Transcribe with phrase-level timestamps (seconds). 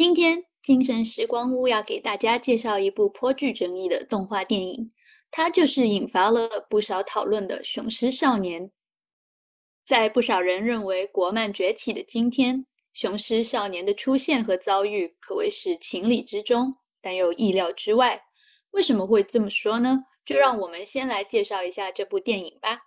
[0.00, 4.92] 今天精神时光屋要给大家介绍一部颇具争议的动画电影，
[5.30, 8.68] 它就是引发了不少讨论的《雄狮少年》。
[9.84, 12.60] 在不少人认为国漫崛起的今天，
[12.94, 18.22] 《雄狮少年》的出现和遭遇可谓是情理之中，但又意料之外。
[18.70, 20.04] 为什么会这么说呢？
[20.24, 22.80] 就让我们先来介绍一下这部电影吧。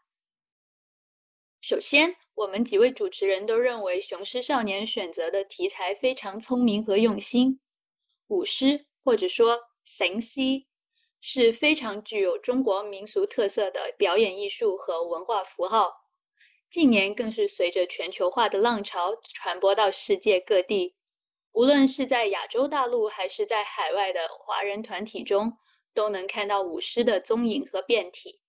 [1.65, 7.61] 首先，我们几位主持人都认为《雄狮少年》选择的题材非常聪明和用心。
[8.27, 10.65] 舞狮或者说神狮
[11.21, 15.93] 是非常具有中国民俗特色的表演艺术和文化符号，
[16.69, 20.97] 近年更是随着全球化的浪潮传播到世界各地。
[21.53, 25.57] 无论是在亚洲大陆还是在海外的华人团体中，
[25.93, 28.41] 都能看到舞狮的踪影和变体。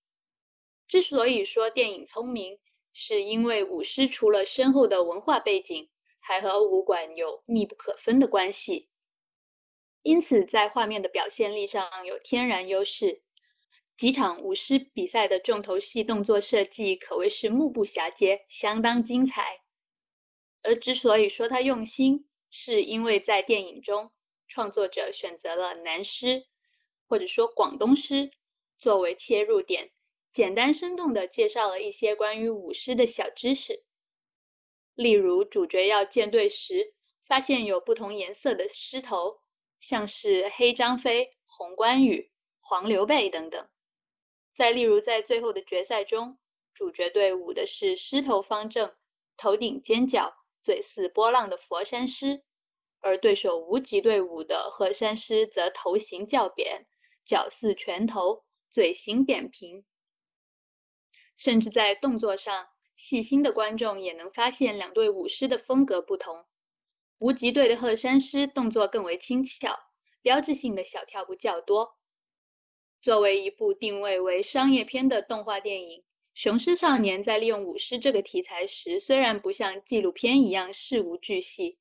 [0.89, 2.59] 之所以说电影聪明，
[2.97, 5.89] 是因为舞狮除了深厚的文化背景，
[6.21, 8.87] 还和武馆有密不可分的关系，
[10.01, 13.21] 因此在画面的表现力上有天然优势。
[13.97, 19.61] 几场舞狮比赛的重头戏动作设计可谓是目不暇接，相当精彩。
[20.63, 24.13] 而之所以说他用心，是因为在电影中，
[24.47, 26.45] 创作者选择了南狮，
[27.09, 28.31] 或者说广东狮
[28.79, 29.91] 作为切入点。
[30.35, 33.85] 简单生动地介绍了一些关于舞狮的小知识，
[34.93, 36.93] 例如主角要建队时，
[37.25, 39.39] 发现有不同颜色的狮头，
[39.79, 43.69] 像是黑张飞、红关羽、黄刘备等等。
[44.53, 46.37] 再例如在最后的决赛中，
[46.73, 48.93] 主角队舞的是狮头方正、
[49.37, 52.43] 头顶尖角、嘴似波浪的佛山狮，
[52.99, 56.85] 而对手无极队伍的鹤山狮则头型较扁，
[57.23, 59.85] 角似拳头，嘴型扁平。
[61.35, 66.45] 甚至在动作上，细心的观众也能发现两队舞狮的风格不同。
[67.17, 69.77] 无极队的鹤山狮动作更为轻巧，
[70.21, 71.97] 标志性的小跳步较多。
[73.01, 75.99] 作为一部定位为商业片的动画电影，
[76.33, 81.77] 《雄狮少年》在利用舞狮这个题材时，虽然不像纪录片一样事无巨细，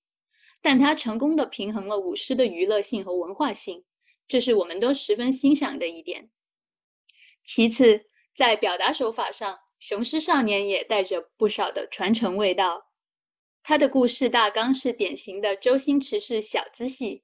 [0.61, 3.85] 但它成功的平衡了舞狮的娱乐性和文化性，
[4.29, 6.31] 这是我们都十分欣赏的一点。
[7.43, 8.05] 其次，
[8.35, 12.91] 在表达手法上，《雄狮少年》也带着不少的传承味道。
[13.63, 17.23] 他的故事大纲是典型的周星驰式小资戏。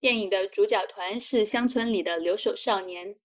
[0.00, 3.16] 电影的主角团是乡村里的留守少年，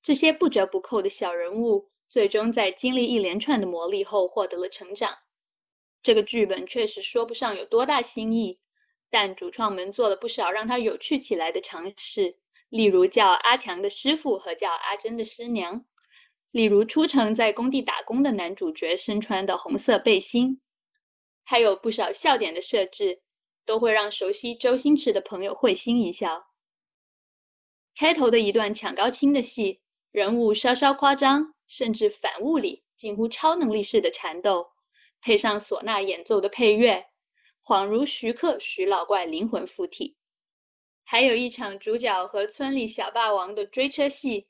[0.00, 5.18] 这些不折不扣的小人物，最终在经历一连串的磨砺后获得了成长。
[6.02, 8.60] 这个剧本确实说不上有多大新意，
[9.10, 12.38] 但主创们做了不少让他有趣起来的尝试，
[12.68, 15.84] 例如叫阿强的师傅和叫阿珍的师娘。
[16.54, 20.60] 例如出城在工地打工的男主角身穿的红色背心，
[21.42, 23.20] 还有不少笑点的设置，
[23.66, 26.46] 都会让熟悉周星驰的朋友会心一笑。
[27.96, 29.80] 开头的一段抢高清的戏，
[30.12, 34.70] 人物稍稍夸张，甚至反物理，近乎超能力式的缠斗，
[35.20, 37.04] 配上唢呐演奏的配乐，
[37.64, 40.16] 恍如徐克徐老怪灵魂附体。
[41.02, 44.46] 还有一场主角和村里小霸王的追车戏。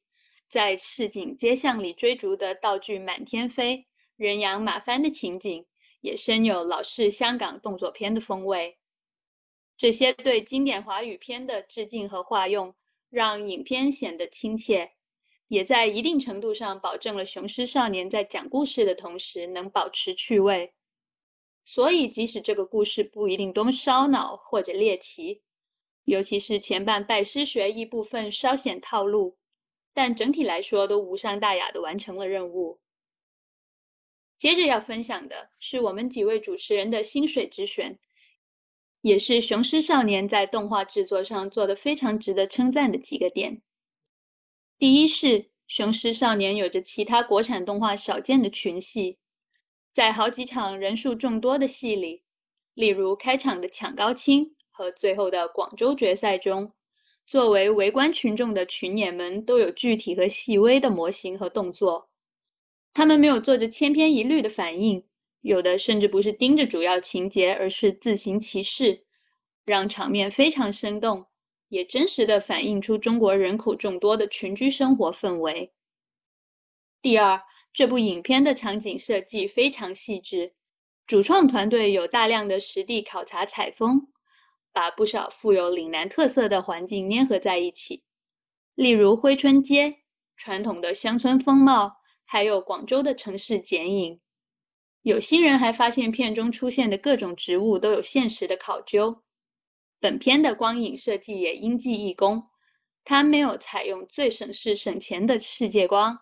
[0.55, 5.67] 在市井街巷里追逐的道具满天飞，人仰马翻的情景，
[6.01, 8.79] 也深有老式香港动作片的风味。
[9.77, 12.77] 这些对经典华语片的致敬和化用，
[13.11, 14.93] 让影片显得亲切，
[15.49, 20.73] 也在一定程度上保证了雄狮少年在讲故事的同时能保持趣味。
[21.65, 25.43] 所以，即使这个故事不一定多么烧脑或者猎奇，
[26.05, 29.37] 尤其是前半拜师学艺部分稍显套路。
[29.95, 32.81] 但整体来说都无伤大雅的完成了任务。
[34.37, 37.99] 接着要分享的是我们几位主持人的心水之选，
[39.01, 43.63] 也是《雄狮少年》在动画制作上做的非常值得称赞的几个点。
[44.77, 45.27] 第一是
[45.69, 49.19] 《雄狮少年》有着其他国产动画少见的群戏，
[49.95, 52.25] 在好几场人数众多的戏里，
[52.75, 56.75] 例如开场的抢高清和最后的广州决赛中。
[57.27, 62.11] 作为围观群众的群演们都有具体和细微的模型和动作，
[62.93, 65.07] 他们没有做着千篇一律的反应，
[65.41, 69.05] 有的甚至不是盯着主要情节，而是自行其事，
[69.65, 71.27] 让场面非常生动，
[71.69, 75.73] 也真实的反映出中国人口众多的群居生活氛围。
[77.01, 77.43] 第二，
[77.73, 80.53] 这部影片的场景设计非常细致，
[81.07, 84.09] 主创团队有大量的实地考察采风。
[84.75, 88.03] 把不少富有岭南特色的环境粘合在一起，
[88.75, 89.99] 例如珲春街
[90.37, 94.21] 传统的乡村风貌，还有广州的城市剪影。
[95.01, 99.23] 有心人还发现片中出现的各种植物都有现实的考究。
[100.01, 102.49] 本片的光影设计也应记一功，
[103.05, 106.19] 它没有采用最省事省钱的世界光，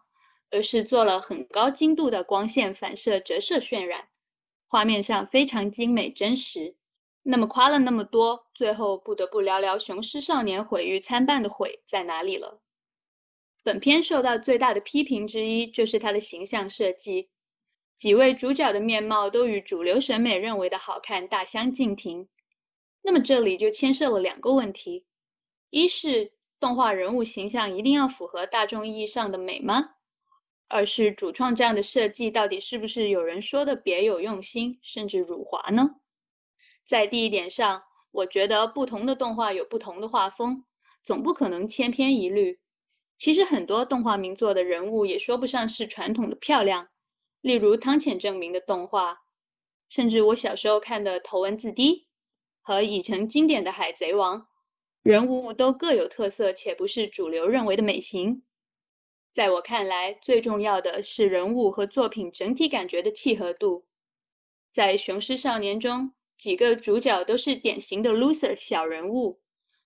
[0.50, 4.08] 而是做了很高精度的光线反射折射渲染，
[4.69, 6.76] 画面上非常精美真实。
[7.22, 12.60] 那么夸了那么多，最后不得不聊聊《雄狮少年》毁誉参半的毁在哪里了。
[13.62, 17.30] 本片受到最大的批评之一就是它的形象设计，
[17.96, 22.28] 几位主角的面貌都与主流审美认为的好看大相径庭。
[23.02, 25.06] 那么这里就牵涉了两个问题：
[25.70, 29.90] 一是动画人物形象一定要符合大众意义上的美吗？
[30.66, 35.94] 二是主创这样的设计到底是不是有人说的别有用心，甚至辱华呢？
[36.92, 40.66] 在第一点上，我觉得不同的动画有不同的画风，
[41.02, 42.60] 总不可能千篇一律。
[43.16, 46.90] 其实很多动画名作的人物也说不上是传统的漂亮，
[47.40, 49.22] 例如汤浅证明的动画，
[49.88, 51.94] 甚至我小时候看的《头文字 D》。
[52.60, 54.40] 和已成经典的《海贼王》，
[55.02, 58.42] 人物都各有特色，且不是主流认为的美型。
[59.32, 63.86] 在我看来，最重要的是人物和作品整体感觉的契合度。
[64.74, 66.12] 在《雄狮少年》中，
[66.42, 69.40] 几个主角都是典型的 loser 小人物，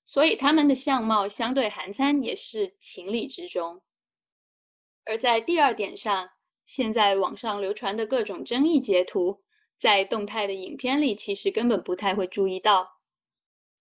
[0.06, 3.82] 所以他们的相貌相对韩餐也是情理之中。
[5.04, 6.30] 而在第二点上，
[6.64, 9.42] 现在网上流传的各种争议截图。
[9.78, 13.02] 在动态的影片里，其实根本不太会注意到。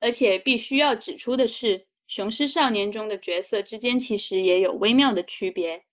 [0.01, 5.85] 而且必须要指出的是，《雄狮少年》中的角色之间其实也有微妙的区别。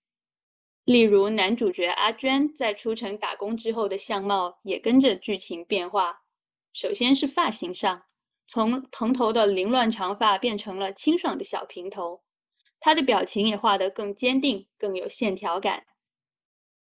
[0.83, 6.19] 例如，男主角阿娟在出城打工之后的相貌也跟着剧情变化。
[6.73, 8.03] 首先是发型上，
[8.47, 12.21] 从蓬头的凌乱长发变成了清爽的小平头，
[12.79, 15.85] 她的表情也画得更坚定，更有线条感。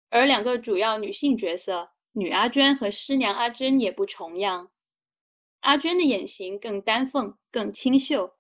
[0.10, 1.90] 而两个主要女性角色。
[2.14, 4.72] 女阿娟和师娘阿珍也不重样，
[5.60, 8.34] 阿娟的眼型更丹凤、更清秀，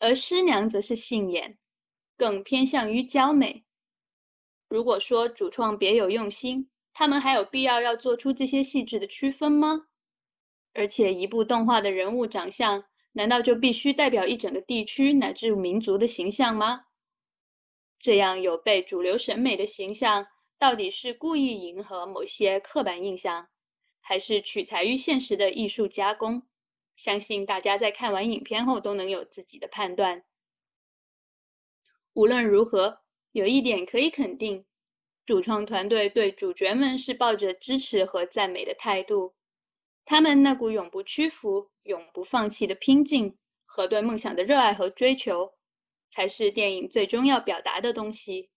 [0.00, 1.56] 而师娘则是杏眼，
[2.16, 3.64] 更偏向于娇美。
[4.68, 9.86] 如果说主创别有用心，他们还有必要要做出这些细致的区分吗？
[10.76, 16.84] 而且一部动画的人物长相，难道就必须代表一整个地区乃至民族的形象吗？
[17.98, 20.28] 这样有悖主流审美的形象。
[20.58, 23.48] 到底是故意迎合某些刻板印象，
[24.00, 26.42] 还是取材于现实的艺术加工？
[26.94, 30.24] 相信大家在看完影片后都能有自己的判断。
[32.14, 33.00] 无论如何，
[33.32, 34.64] 有一点可以肯定，
[35.26, 39.34] 主创团队对主角们是抱着支持和赞美的态度。
[40.06, 45.52] 他们那股永不屈服、永不放弃的拼劲和对梦想的热爱和追求，
[46.12, 48.48] 才是电影最终要表达的东西。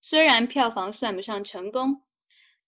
[0.00, 2.02] 虽然票房算不上成功，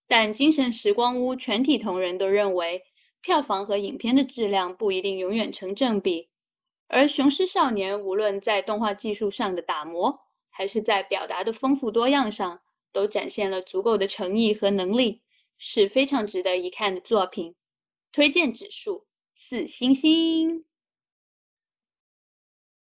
[0.06, 2.84] 但《精神时光屋》全体同仁都认为，
[3.20, 6.31] 票房和影片的质量不一定永远成正比。
[6.87, 10.20] 而《雄狮少年》无论在动画技术上的打磨，
[10.50, 12.61] 还是在表达的丰富多样上，
[12.93, 15.20] 都展现了足够的诚意和能力，
[15.58, 17.56] 是非常值得一看的作品。
[18.12, 20.66] 推荐指数四星星。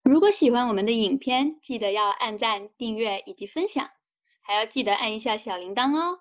[0.03, 3.91] 如果喜欢我们的影片，记得要按赞、订阅以及分享。
[4.43, 6.21] 还要记得按一下小铃铛哦。